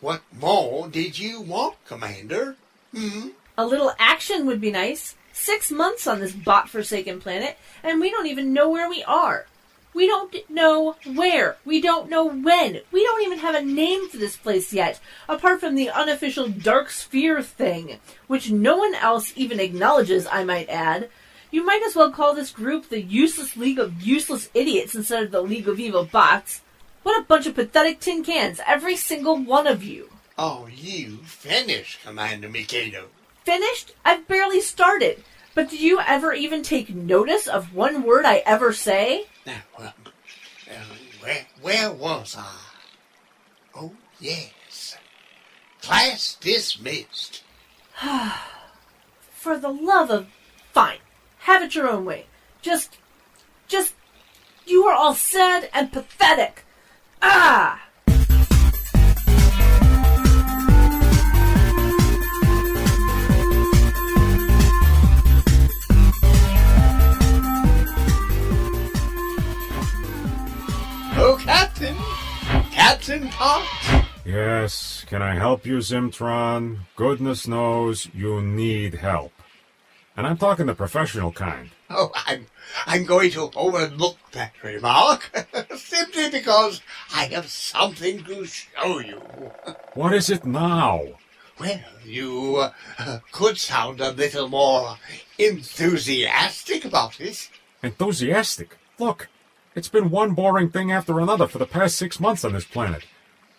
what 0.01 0.23
more 0.37 0.89
did 0.89 1.17
you 1.17 1.39
want, 1.39 1.75
Commander? 1.85 2.57
Hmm? 2.93 3.29
A 3.57 3.65
little 3.65 3.93
action 3.97 4.45
would 4.45 4.59
be 4.59 4.71
nice. 4.71 5.15
Six 5.37 5.69
months 5.69 6.07
on 6.07 6.21
this 6.21 6.31
bot 6.31 6.69
forsaken 6.69 7.19
planet, 7.19 7.57
and 7.83 7.99
we 7.99 8.09
don't 8.09 8.25
even 8.25 8.53
know 8.53 8.69
where 8.69 8.89
we 8.89 9.03
are. 9.03 9.47
We 9.93 10.07
don't 10.07 10.33
know 10.49 10.95
where. 11.05 11.57
We 11.65 11.81
don't 11.81 12.09
know 12.09 12.25
when. 12.25 12.79
We 12.89 13.03
don't 13.03 13.21
even 13.21 13.39
have 13.39 13.53
a 13.53 13.61
name 13.61 14.07
for 14.07 14.15
this 14.15 14.37
place 14.37 14.71
yet, 14.71 15.01
apart 15.27 15.59
from 15.59 15.75
the 15.75 15.89
unofficial 15.89 16.47
Dark 16.47 16.89
Sphere 16.89 17.43
thing, 17.43 17.99
which 18.27 18.49
no 18.49 18.77
one 18.77 18.95
else 18.95 19.33
even 19.35 19.59
acknowledges, 19.59 20.25
I 20.31 20.45
might 20.45 20.69
add. 20.69 21.09
You 21.51 21.65
might 21.65 21.83
as 21.85 21.97
well 21.97 22.11
call 22.11 22.33
this 22.33 22.51
group 22.51 22.87
the 22.87 23.01
Useless 23.01 23.57
League 23.57 23.77
of 23.77 24.01
Useless 24.01 24.49
Idiots 24.53 24.95
instead 24.95 25.21
of 25.21 25.31
the 25.31 25.41
League 25.41 25.67
of 25.67 25.81
Evil 25.81 26.05
Bots. 26.05 26.61
What 27.03 27.19
a 27.19 27.25
bunch 27.25 27.45
of 27.45 27.55
pathetic 27.55 27.99
tin 27.99 28.23
cans, 28.23 28.61
every 28.65 28.95
single 28.95 29.37
one 29.37 29.67
of 29.67 29.83
you. 29.83 30.09
Oh, 30.37 30.67
you 30.73 31.17
finished, 31.25 32.01
Commander 32.03 32.47
Mikado. 32.47 33.09
Finished? 33.45 33.93
I've 34.03 34.27
barely 34.27 34.59
started. 34.59 35.23
But 35.53 35.69
do 35.69 35.77
you 35.77 36.01
ever 36.01 36.33
even 36.33 36.63
take 36.63 36.93
notice 36.93 37.47
of 37.47 37.73
one 37.73 38.03
word 38.03 38.25
I 38.25 38.37
ever 38.45 38.73
say? 38.73 39.27
Now, 39.45 39.61
uh, 39.77 39.91
uh, 40.69 40.73
where, 41.21 41.45
where 41.61 41.91
was 41.91 42.35
I? 42.37 42.57
Oh, 43.75 43.93
yes. 44.19 44.97
Class 45.81 46.35
dismissed. 46.41 47.43
For 49.29 49.57
the 49.57 49.69
love 49.69 50.09
of. 50.09 50.27
Fine. 50.73 50.97
Have 51.39 51.61
it 51.61 51.75
your 51.75 51.87
own 51.87 52.03
way. 52.03 52.25
Just. 52.63 52.97
Just. 53.67 53.93
You 54.65 54.85
are 54.85 54.95
all 54.95 55.13
sad 55.13 55.69
and 55.71 55.93
pathetic. 55.93 56.65
Ah! 57.21 57.84
Pot! 72.85 74.05
Yes, 74.23 75.05
can 75.07 75.23
I 75.23 75.33
help 75.33 75.65
you, 75.65 75.77
Zimtron? 75.77 76.81
Goodness 76.95 77.47
knows 77.47 78.07
you 78.13 78.43
need 78.43 78.93
help. 78.93 79.33
And 80.15 80.27
I'm 80.27 80.37
talking 80.37 80.67
the 80.67 80.75
professional 80.75 81.31
kind. 81.31 81.71
Oh, 81.89 82.11
I'm, 82.27 82.45
I'm 82.85 83.03
going 83.05 83.31
to 83.31 83.49
overlook 83.55 84.19
that 84.33 84.53
remark 84.61 85.31
simply 85.75 86.29
because 86.29 86.83
I 87.11 87.25
have 87.25 87.47
something 87.47 88.23
to 88.25 88.45
show 88.45 88.99
you. 88.99 89.19
What 89.95 90.13
is 90.13 90.29
it 90.29 90.45
now? 90.45 91.01
Well, 91.59 91.79
you 92.05 92.69
uh, 92.99 93.19
could 93.31 93.57
sound 93.57 93.99
a 93.99 94.11
little 94.11 94.47
more 94.47 94.97
enthusiastic 95.39 96.85
about 96.85 97.19
it. 97.19 97.49
Enthusiastic. 97.81 98.77
Look, 98.99 99.27
it's 99.75 99.89
been 99.89 100.09
one 100.09 100.33
boring 100.33 100.69
thing 100.69 100.91
after 100.91 101.19
another 101.19 101.47
for 101.47 101.57
the 101.57 101.65
past 101.65 101.97
six 101.97 102.19
months 102.19 102.45
on 102.45 102.53
this 102.53 102.65
planet. 102.65 103.05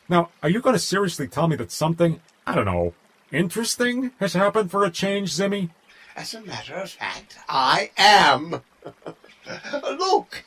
Now, 0.08 0.30
are 0.42 0.48
you 0.48 0.60
going 0.60 0.74
to 0.74 0.80
seriously 0.80 1.28
tell 1.28 1.46
me 1.46 1.56
that 1.56 1.70
something, 1.70 2.20
I 2.46 2.54
don't 2.54 2.64
know, 2.64 2.94
interesting 3.30 4.12
has 4.18 4.32
happened 4.32 4.70
for 4.70 4.84
a 4.84 4.90
change, 4.90 5.32
Zimmy? 5.32 5.70
As 6.16 6.32
a 6.32 6.40
matter 6.40 6.74
of 6.74 6.90
fact, 6.90 7.36
I 7.48 7.90
am. 7.98 8.62
Look, 9.82 10.44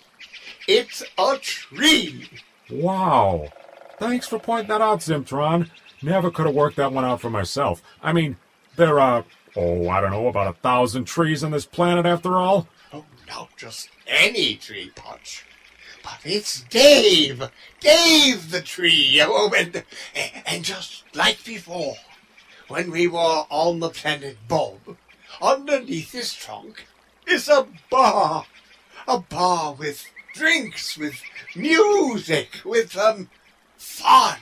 it's 0.68 1.04
a 1.18 1.38
tree. 1.38 2.28
Wow. 2.72 3.50
Thanks 4.00 4.28
for 4.28 4.40
pointing 4.40 4.70
that 4.70 4.82
out, 4.82 5.00
Zimtron. 5.00 5.70
Never 6.02 6.32
could 6.32 6.48
have 6.48 6.56
worked 6.56 6.78
that 6.78 6.94
one 6.94 7.06
out 7.06 7.22
for 7.22 7.30
myself. 7.30 7.84
I 8.02 8.14
mean, 8.14 8.38
there 8.78 9.00
are, 9.00 9.26
oh, 9.56 9.90
I 9.90 10.02
don't 10.02 10.12
know, 10.12 10.28
about 10.28 10.48
a 10.48 10.58
thousand 10.60 11.06
trees 11.06 11.44
on 11.44 11.52
this 11.52 11.66
planet 11.66 12.06
after 12.06 12.38
all. 12.38 12.68
Oh, 12.94 13.06
not 13.28 13.56
just 13.58 13.90
any 14.08 14.56
tree, 14.56 14.92
Putch. 14.96 15.46
But 16.04 16.20
it's 16.24 16.62
Dave, 16.62 17.50
Dave 17.80 18.52
the 18.52 18.62
tree. 18.62 19.22
Oh, 19.24 19.52
and, 19.58 19.84
and 20.46 20.64
just 20.64 21.04
like 21.16 21.44
before, 21.44 21.96
when 22.68 22.92
we 22.92 23.08
were 23.08 23.46
on 23.50 23.80
the 23.80 23.90
planet 23.90 24.38
Bob, 24.48 24.98
underneath 25.42 26.12
his 26.12 26.34
trunk 26.34 26.86
is 27.28 27.48
a 27.48 27.68
bar, 27.90 28.46
a 29.08 29.20
bar 29.20 29.74
with 29.74 30.06
drinks, 30.34 30.98
with 30.98 31.22
music, 31.56 32.62
with 32.64 32.98
um 32.98 33.30
fun. 33.78 34.40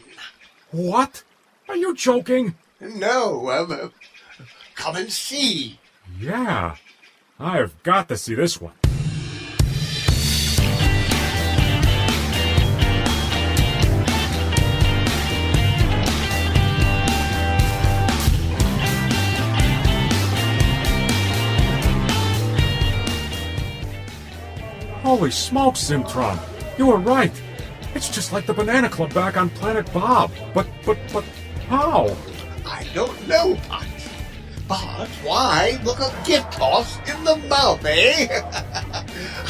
What? 0.71 1.23
Are 1.69 1.75
you 1.75 1.95
joking? 1.95 2.55
No, 2.79 3.49
um, 3.49 3.91
come 4.75 4.95
and 4.95 5.11
see. 5.11 5.79
Yeah. 6.19 6.75
I've 7.39 7.81
got 7.83 8.09
to 8.09 8.17
see 8.17 8.35
this 8.35 8.59
one. 8.59 8.73
Holy 25.17 25.31
smokes, 25.31 25.79
Zimtron! 25.79 26.39
You 26.77 26.85
were 26.85 26.97
right! 26.97 27.31
It's 27.95 28.07
just 28.07 28.31
like 28.31 28.45
the 28.45 28.53
Banana 28.53 28.87
Club 28.87 29.11
back 29.15 29.35
on 29.35 29.49
Planet 29.49 29.91
Bob. 29.91 30.31
But, 30.53 30.67
but, 30.85 30.99
but, 31.11 31.23
how? 31.67 32.15
I 32.63 32.85
don't 32.93 33.27
know, 33.27 33.55
Putch. 33.67 34.09
But 34.67 35.07
why 35.25 35.79
look 35.83 35.97
a 36.01 36.13
gift 36.23 36.53
horse 36.53 36.99
in 37.07 37.23
the 37.23 37.35
mouth, 37.49 37.83
eh? 37.83 38.27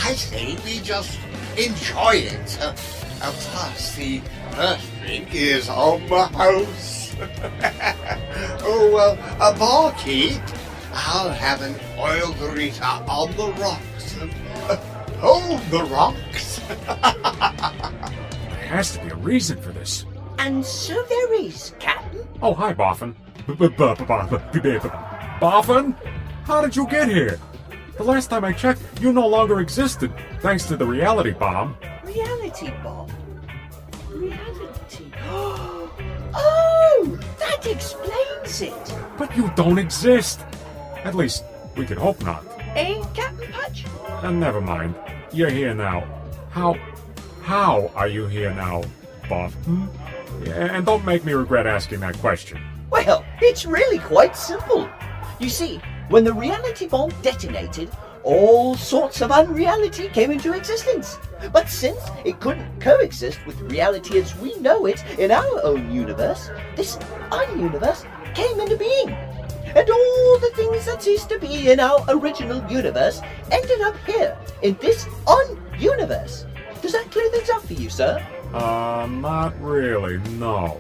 I 0.05 0.13
say 0.13 0.57
we 0.63 0.79
just 0.79 1.19
enjoy 1.57 2.13
it. 2.13 2.57
Uh, 2.61 2.73
plus, 3.19 3.93
the 3.97 4.21
first 4.51 4.87
drink 5.01 5.35
is 5.35 5.67
on 5.67 6.07
the 6.07 6.27
house. 6.27 7.13
oh, 8.63 8.89
well, 8.93 9.17
uh, 9.41 9.53
a 9.53 9.59
barkeep, 9.59 10.41
I'll 10.93 11.29
have 11.29 11.61
an 11.61 11.75
oil 11.99 12.31
burrito 12.35 13.05
on 13.09 13.35
the 13.35 13.51
rocks. 13.61 14.87
Oh, 15.21 15.57
the 15.71 15.83
rocks. 15.85 16.59
There 18.59 18.75
has 18.75 18.91
to 18.97 19.03
be 19.03 19.09
a 19.09 19.15
reason 19.15 19.59
for 19.61 19.71
this. 19.71 20.05
And 20.39 20.63
so 20.65 21.01
there 21.03 21.33
is, 21.41 21.73
Captain. 21.79 22.27
Oh, 22.41 22.53
hi, 22.53 22.73
Boffin. 22.73 23.15
Boffin? 25.39 25.95
How 26.43 26.61
did 26.61 26.75
you 26.75 26.87
get 26.87 27.07
here? 27.09 27.39
The 27.97 28.03
last 28.03 28.29
time 28.29 28.45
I 28.45 28.53
checked, 28.53 28.81
you 29.01 29.11
no 29.11 29.25
longer 29.27 29.59
existed, 29.59 30.13
thanks 30.41 30.65
to 30.67 30.77
the 30.77 30.85
reality 30.85 31.31
bomb. 31.31 31.75
Reality 32.03 32.71
bomb? 32.83 33.09
Reality. 34.13 35.11
Oh, 36.39 37.17
that 37.39 37.65
explains 37.65 38.61
it. 38.61 38.95
But 39.17 39.35
you 39.35 39.51
don't 39.55 39.79
exist. 39.79 40.41
At 41.03 41.15
least, 41.15 41.43
we 41.75 41.85
could 41.85 41.97
hope 41.97 42.21
not. 42.23 42.43
Eh, 42.75 43.01
Captain 43.15 43.51
Putch? 43.51 43.85
And 44.23 44.39
never 44.39 44.61
mind. 44.61 44.95
You're 45.31 45.49
here 45.49 45.73
now. 45.73 46.03
How 46.49 46.73
how 47.43 47.91
are 47.95 48.07
you 48.07 48.27
here 48.27 48.53
now, 48.53 48.83
Boffin? 49.29 49.87
Yeah, 50.43 50.53
hmm? 50.53 50.75
and 50.75 50.85
don't 50.85 51.05
make 51.05 51.23
me 51.23 51.33
regret 51.33 51.67
asking 51.67 51.99
that 52.01 52.17
question. 52.17 52.59
Well, 52.89 53.23
it's 53.41 53.65
really 53.65 53.99
quite 53.99 54.35
simple. 54.35 54.89
You 55.39 55.49
see, 55.49 55.79
when 56.09 56.23
the 56.23 56.33
reality 56.33 56.87
bomb 56.87 57.11
detonated, 57.21 57.89
all 58.23 58.75
sorts 58.75 59.21
of 59.21 59.31
unreality 59.31 60.09
came 60.09 60.31
into 60.31 60.53
existence. 60.53 61.19
But 61.53 61.69
since 61.69 62.01
it 62.25 62.39
couldn't 62.39 62.81
coexist 62.81 63.45
with 63.45 63.61
reality 63.71 64.19
as 64.19 64.35
we 64.39 64.55
know 64.59 64.87
it 64.87 65.03
in 65.19 65.31
our 65.31 65.63
own 65.63 65.91
universe, 65.93 66.49
this 66.75 66.97
ununiverse 67.31 68.05
came 68.33 68.59
into 68.59 68.77
being. 68.77 69.15
And 69.75 69.89
all 69.89 70.39
the 70.39 70.51
things 70.55 70.85
that 70.85 71.01
ceased 71.01 71.29
to 71.29 71.39
be 71.39 71.71
in 71.71 71.79
our 71.79 72.03
original 72.09 72.65
universe 72.71 73.21
ended 73.51 73.81
up 73.81 73.95
here, 74.05 74.37
in 74.61 74.77
this 74.81 75.07
un-universe. 75.27 76.45
Does 76.81 76.93
that 76.93 77.11
clear 77.11 77.29
things 77.29 77.49
up 77.49 77.63
for 77.63 77.73
you, 77.73 77.89
sir? 77.89 78.25
Uh, 78.53 79.07
not 79.09 79.59
really, 79.61 80.17
no. 80.37 80.79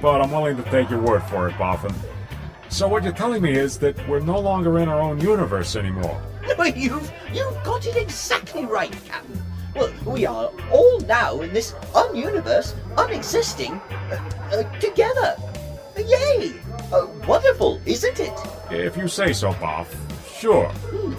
But 0.00 0.22
I'm 0.22 0.30
willing 0.30 0.56
to 0.56 0.62
take 0.70 0.88
your 0.88 1.00
word 1.00 1.22
for 1.24 1.48
it, 1.48 1.58
Boffin. 1.58 1.94
So 2.70 2.86
what 2.88 3.02
you're 3.02 3.12
telling 3.12 3.42
me 3.42 3.52
is 3.52 3.78
that 3.78 4.08
we're 4.08 4.20
no 4.20 4.38
longer 4.38 4.78
in 4.78 4.88
our 4.88 5.00
own 5.00 5.20
universe 5.20 5.76
anymore. 5.76 6.20
No, 6.58 6.64
you've 6.64 7.12
you've 7.32 7.64
got 7.64 7.86
it 7.86 7.96
exactly 7.96 8.64
right, 8.64 8.92
Captain. 9.06 9.40
Well, 9.74 9.92
we 10.04 10.26
are 10.26 10.50
all 10.72 11.00
now 11.00 11.40
in 11.40 11.52
this 11.52 11.74
un-universe, 11.94 12.74
unexisting, 12.96 13.72
uh, 13.72 14.30
uh, 14.52 14.78
together. 14.80 15.36
Yay! 16.06 16.52
Uh, 16.92 17.06
wonderful, 17.26 17.80
isn't 17.86 18.20
it? 18.20 18.38
If 18.70 18.96
you 18.96 19.08
say 19.08 19.32
so, 19.32 19.52
Boff. 19.54 19.86
Sure. 20.38 20.68
Hmm. 20.68 21.14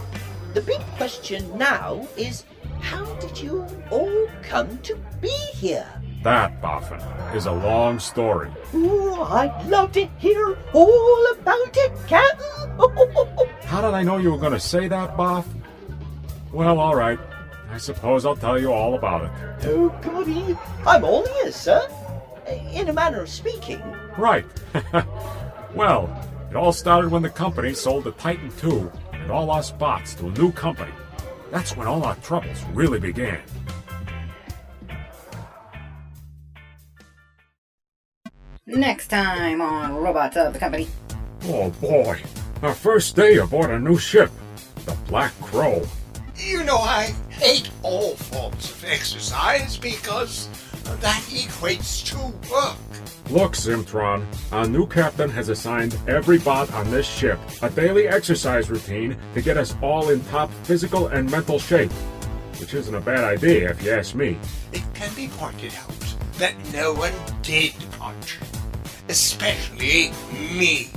The 0.53 0.61
big 0.61 0.81
question 0.97 1.57
now 1.57 2.07
is, 2.17 2.43
how 2.81 3.05
did 3.15 3.39
you 3.39 3.65
all 3.89 4.27
come 4.43 4.77
to 4.79 4.95
be 5.21 5.35
here? 5.53 5.87
That, 6.23 6.61
Boffin, 6.61 7.01
is 7.35 7.45
a 7.47 7.51
long 7.51 7.99
story. 7.99 8.51
Ooh, 8.75 9.21
I'd 9.21 9.65
love 9.67 9.91
to 9.93 10.05
hear 10.19 10.57
all 10.73 11.31
about 11.31 11.75
it, 11.75 11.91
Captain. 12.07 12.47
How 13.65 13.81
did 13.81 13.93
I 13.93 14.03
know 14.03 14.17
you 14.17 14.31
were 14.31 14.37
going 14.37 14.53
to 14.53 14.59
say 14.59 14.87
that, 14.87 15.15
Boff? 15.17 15.45
Well, 16.51 16.79
all 16.79 16.95
right. 16.95 17.17
I 17.71 17.77
suppose 17.77 18.25
I'll 18.25 18.35
tell 18.35 18.59
you 18.59 18.71
all 18.71 18.95
about 18.95 19.23
it. 19.23 19.31
Oh, 19.67 19.89
goody. 20.01 20.57
I'm 20.85 21.05
all 21.05 21.25
ears, 21.43 21.55
sir. 21.55 21.87
In 22.73 22.89
a 22.89 22.93
manner 22.93 23.21
of 23.21 23.29
speaking. 23.29 23.81
Right. 24.17 24.45
well, 25.75 26.09
it 26.49 26.55
all 26.55 26.73
started 26.73 27.11
when 27.11 27.21
the 27.21 27.29
company 27.29 27.73
sold 27.73 28.03
the 28.03 28.11
Titan 28.11 28.51
II 28.63 28.89
and 29.13 29.31
all 29.31 29.49
our 29.51 29.63
spots 29.63 30.15
to 30.15 30.27
a 30.27 30.31
new 30.31 30.51
company. 30.51 30.91
That's 31.51 31.75
when 31.77 31.87
all 31.87 32.03
our 32.03 32.15
troubles 32.15 32.63
really 32.73 32.99
began. 32.99 33.41
Next 38.65 39.07
time 39.07 39.59
on 39.59 39.95
Robots 39.95 40.37
of 40.37 40.53
the 40.53 40.59
Company. 40.59 40.87
Oh 41.43 41.69
boy, 41.71 42.21
our 42.61 42.73
first 42.73 43.15
day 43.15 43.37
aboard 43.37 43.71
a 43.71 43.79
new 43.79 43.97
ship, 43.97 44.31
the 44.85 44.95
Black 45.07 45.33
Crow. 45.41 45.85
You 46.37 46.63
know, 46.63 46.77
I 46.77 47.13
hate 47.29 47.69
all 47.83 48.15
forms 48.15 48.71
of 48.71 48.85
exercise 48.85 49.77
because 49.77 50.47
that 50.97 51.21
equates 51.30 52.06
to 52.12 52.17
work. 52.51 52.77
Look, 53.30 53.54
Zimtron, 53.54 54.25
our 54.51 54.67
new 54.67 54.86
captain 54.86 55.30
has 55.30 55.49
assigned 55.49 55.97
every 56.08 56.38
bot 56.38 56.71
on 56.73 56.91
this 56.91 57.08
ship 57.08 57.39
a 57.62 57.69
daily 57.69 58.08
exercise 58.08 58.69
routine 58.69 59.17
to 59.34 59.41
get 59.41 59.58
us 59.58 59.75
all 59.82 60.10
in 60.10 60.23
top 60.25 60.51
physical 60.63 61.08
and 61.08 61.30
mental 61.32 61.58
shape. 61.58 61.91
Which 62.60 62.73
isn't 62.73 62.93
a 62.93 62.99
bad 62.99 63.23
idea, 63.23 63.71
if 63.71 63.84
you 63.84 63.91
ask 63.91 64.15
me. 64.15 64.38
It 64.73 64.84
can 64.93 65.13
be 65.15 65.30
pointed 65.30 65.73
out 65.75 66.15
that 66.38 66.54
no 66.73 66.93
one 66.93 67.13
did 67.41 67.73
Putch, 67.91 68.38
especially 69.08 70.12
me. 70.34 70.89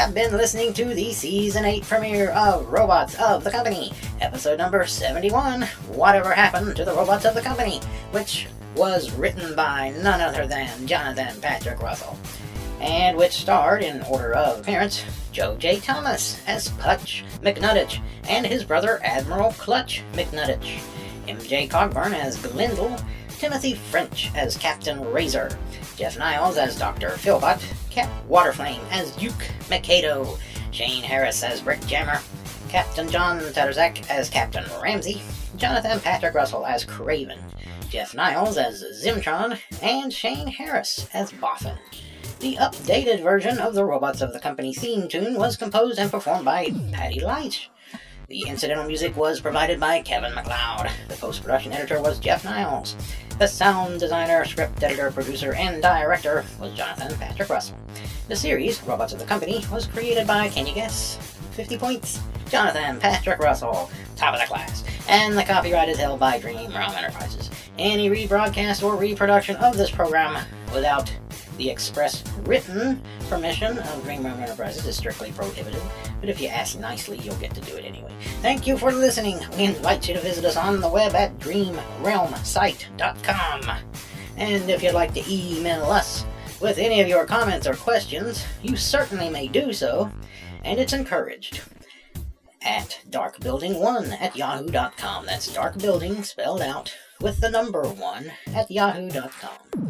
Have 0.00 0.14
been 0.14 0.34
listening 0.34 0.72
to 0.72 0.94
the 0.94 1.12
Season 1.12 1.62
8 1.62 1.82
premiere 1.82 2.30
of 2.30 2.66
Robots 2.68 3.14
of 3.20 3.44
the 3.44 3.50
Company, 3.50 3.92
episode 4.22 4.56
number 4.56 4.86
71 4.86 5.60
Whatever 5.88 6.32
Happened 6.32 6.74
to 6.76 6.86
the 6.86 6.94
Robots 6.94 7.26
of 7.26 7.34
the 7.34 7.42
Company, 7.42 7.80
which 8.10 8.46
was 8.74 9.12
written 9.12 9.54
by 9.54 9.90
none 10.02 10.22
other 10.22 10.46
than 10.46 10.86
Jonathan 10.86 11.38
Patrick 11.42 11.82
Russell, 11.82 12.18
and 12.80 13.14
which 13.14 13.32
starred, 13.34 13.82
in 13.82 14.00
order 14.04 14.32
of 14.32 14.60
appearance, 14.60 15.04
Joe 15.32 15.54
J. 15.58 15.78
Thomas 15.80 16.40
as 16.46 16.70
Putch 16.78 17.22
McNuttich 17.42 18.00
and 18.26 18.46
his 18.46 18.64
brother 18.64 19.00
Admiral 19.04 19.52
Clutch 19.52 20.02
McNuttich, 20.14 20.80
MJ 21.28 21.68
Cogburn 21.68 22.14
as 22.14 22.38
Glendale, 22.38 22.96
Timothy 23.28 23.74
French 23.74 24.30
as 24.34 24.56
Captain 24.56 24.98
Razor, 25.12 25.50
Jeff 26.00 26.16
Niles 26.16 26.56
as 26.56 26.78
Dr. 26.78 27.10
Philbot, 27.10 27.62
Cap 27.90 28.08
Waterflame 28.26 28.80
as 28.90 29.14
Duke 29.16 29.50
Mikado, 29.68 30.38
Shane 30.70 31.02
Harris 31.02 31.42
as 31.42 31.60
Brick 31.60 31.84
Jammer, 31.86 32.22
Captain 32.70 33.06
John 33.10 33.38
Taterzak 33.38 34.08
as 34.08 34.30
Captain 34.30 34.64
Ramsey, 34.82 35.20
Jonathan 35.58 36.00
Patrick 36.00 36.32
Russell 36.32 36.64
as 36.64 36.86
Craven, 36.86 37.38
Jeff 37.90 38.14
Niles 38.14 38.56
as 38.56 38.82
Zimtron, 39.04 39.58
and 39.82 40.10
Shane 40.10 40.46
Harris 40.46 41.06
as 41.12 41.32
Boffin. 41.32 41.76
The 42.38 42.56
updated 42.56 43.22
version 43.22 43.58
of 43.58 43.74
the 43.74 43.84
Robots 43.84 44.22
of 44.22 44.32
the 44.32 44.40
Company 44.40 44.72
theme 44.72 45.06
tune 45.06 45.34
was 45.34 45.58
composed 45.58 45.98
and 45.98 46.10
performed 46.10 46.46
by 46.46 46.70
Patty 46.92 47.20
Leitch. 47.20 47.68
The 48.30 48.46
incidental 48.46 48.86
music 48.86 49.16
was 49.16 49.40
provided 49.40 49.80
by 49.80 50.02
Kevin 50.02 50.32
MacLeod. 50.36 50.88
The 51.08 51.16
post 51.16 51.42
production 51.42 51.72
editor 51.72 52.00
was 52.00 52.20
Jeff 52.20 52.44
Niles. 52.44 52.94
The 53.40 53.48
sound 53.48 53.98
designer, 53.98 54.44
script 54.44 54.80
editor, 54.84 55.10
producer, 55.10 55.52
and 55.54 55.82
director 55.82 56.44
was 56.60 56.72
Jonathan 56.74 57.18
Patrick 57.18 57.48
Russell. 57.48 57.76
The 58.28 58.36
series, 58.36 58.80
Robots 58.84 59.12
of 59.12 59.18
the 59.18 59.24
Company, 59.24 59.64
was 59.72 59.88
created 59.88 60.28
by, 60.28 60.48
can 60.48 60.64
you 60.64 60.74
guess? 60.74 61.16
50 61.56 61.76
points. 61.76 62.20
Jonathan 62.48 63.00
Patrick 63.00 63.40
Russell, 63.40 63.90
top 64.14 64.34
of 64.34 64.40
the 64.40 64.46
class. 64.46 64.84
And 65.08 65.36
the 65.36 65.42
copyright 65.42 65.88
is 65.88 65.98
held 65.98 66.20
by 66.20 66.38
Dream 66.38 66.70
Realm 66.70 66.94
Enterprises. 66.94 67.50
Any 67.80 68.08
rebroadcast 68.10 68.84
or 68.84 68.94
reproduction 68.94 69.56
of 69.56 69.76
this 69.76 69.90
program 69.90 70.40
without 70.72 71.12
the 71.60 71.70
express 71.70 72.24
written 72.44 73.00
permission 73.28 73.78
of 73.78 74.02
Dream 74.02 74.24
Realm 74.24 74.40
Enterprises 74.40 74.86
is 74.86 74.96
strictly 74.96 75.30
prohibited, 75.32 75.82
but 76.18 76.30
if 76.30 76.40
you 76.40 76.48
ask 76.48 76.78
nicely, 76.78 77.18
you'll 77.18 77.36
get 77.36 77.54
to 77.54 77.60
do 77.60 77.76
it 77.76 77.84
anyway. 77.84 78.10
Thank 78.40 78.66
you 78.66 78.78
for 78.78 78.90
listening. 78.90 79.38
We 79.58 79.64
invite 79.64 80.08
you 80.08 80.14
to 80.14 80.20
visit 80.20 80.46
us 80.46 80.56
on 80.56 80.80
the 80.80 80.88
web 80.88 81.14
at 81.14 81.38
dreamrealmsite.com. 81.38 83.76
And 84.38 84.70
if 84.70 84.82
you'd 84.82 84.94
like 84.94 85.12
to 85.12 85.22
email 85.30 85.84
us 85.84 86.24
with 86.62 86.78
any 86.78 87.02
of 87.02 87.08
your 87.08 87.26
comments 87.26 87.66
or 87.66 87.74
questions, 87.74 88.42
you 88.62 88.74
certainly 88.74 89.28
may 89.28 89.46
do 89.46 89.74
so, 89.74 90.10
and 90.64 90.80
it's 90.80 90.94
encouraged. 90.94 91.60
At 92.62 93.00
darkbuilding1 93.10 94.18
at 94.18 94.34
yahoo.com. 94.34 95.26
That's 95.26 95.54
darkbuilding 95.54 96.24
spelled 96.24 96.62
out 96.62 96.96
with 97.20 97.40
the 97.40 97.50
number 97.50 97.82
1 97.82 98.32
at 98.54 98.70
yahoo.com. 98.70 99.88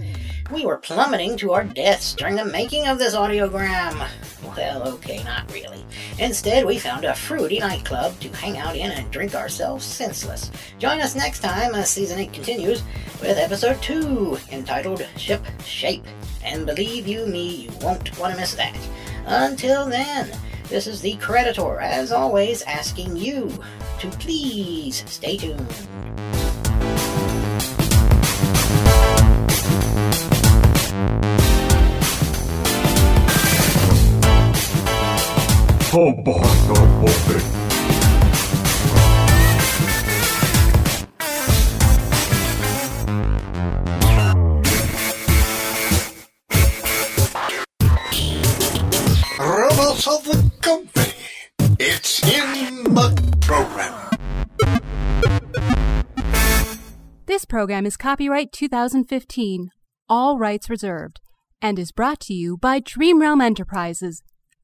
We 0.51 0.67
were 0.67 0.79
plummeting 0.79 1.37
to 1.39 1.53
our 1.53 1.63
deaths 1.63 2.15
during 2.15 2.35
the 2.35 2.45
making 2.45 2.89
of 2.89 2.99
this 2.99 3.15
audiogram. 3.15 4.09
Well, 4.57 4.89
okay, 4.95 5.23
not 5.23 5.51
really. 5.53 5.85
Instead, 6.19 6.67
we 6.67 6.77
found 6.79 7.05
a 7.05 7.15
fruity 7.15 7.61
nightclub 7.61 8.19
to 8.21 8.29
hang 8.31 8.59
out 8.59 8.75
in 8.75 8.91
and 8.91 9.11
drink 9.13 9.37
ourselves 9.37 9.85
senseless. 9.85 10.51
Join 10.79 11.01
us 11.01 11.15
next 11.15 11.39
time 11.39 11.77
as 11.77 11.89
Season 11.89 12.19
8 12.19 12.33
continues 12.33 12.83
with 13.21 13.39
Episode 13.39 13.81
2, 13.81 14.39
entitled 14.51 15.07
Ship 15.17 15.45
Shape. 15.65 16.05
And 16.45 16.67
believe 16.67 17.07
you 17.07 17.27
me, 17.27 17.67
you 17.67 17.71
won't 17.81 18.19
want 18.19 18.35
to 18.35 18.41
miss 18.41 18.55
that. 18.55 18.77
Until 19.27 19.87
then, 19.87 20.31
this 20.69 20.89
is 20.89 21.01
the 21.01 21.17
Creditor, 21.17 21.79
as 21.79 22.11
always, 22.11 22.63
asking 22.63 23.17
you 23.17 23.53
to 24.01 24.09
please 24.11 25.05
stay 25.07 25.37
tuned. 25.37 26.20
Boy. 35.93 36.05
Robots 49.41 50.07
of 50.07 50.25
the 50.25 50.53
Company. 50.61 51.13
It's 51.81 52.23
in 52.23 52.85
the 52.95 53.37
program. 53.41 53.93
This 57.27 57.45
program 57.45 57.85
is 57.85 57.97
copyright 57.97 58.53
2015, 58.53 59.71
all 60.09 60.39
rights 60.39 60.71
reserved, 60.71 61.21
and 61.61 61.81
is 61.81 61.91
brought 61.91 62.21
to 62.21 62.33
you 62.33 62.57
by 62.57 62.79
Dream 62.79 63.21
Realm 63.21 63.41
Enterprises. 63.41 64.23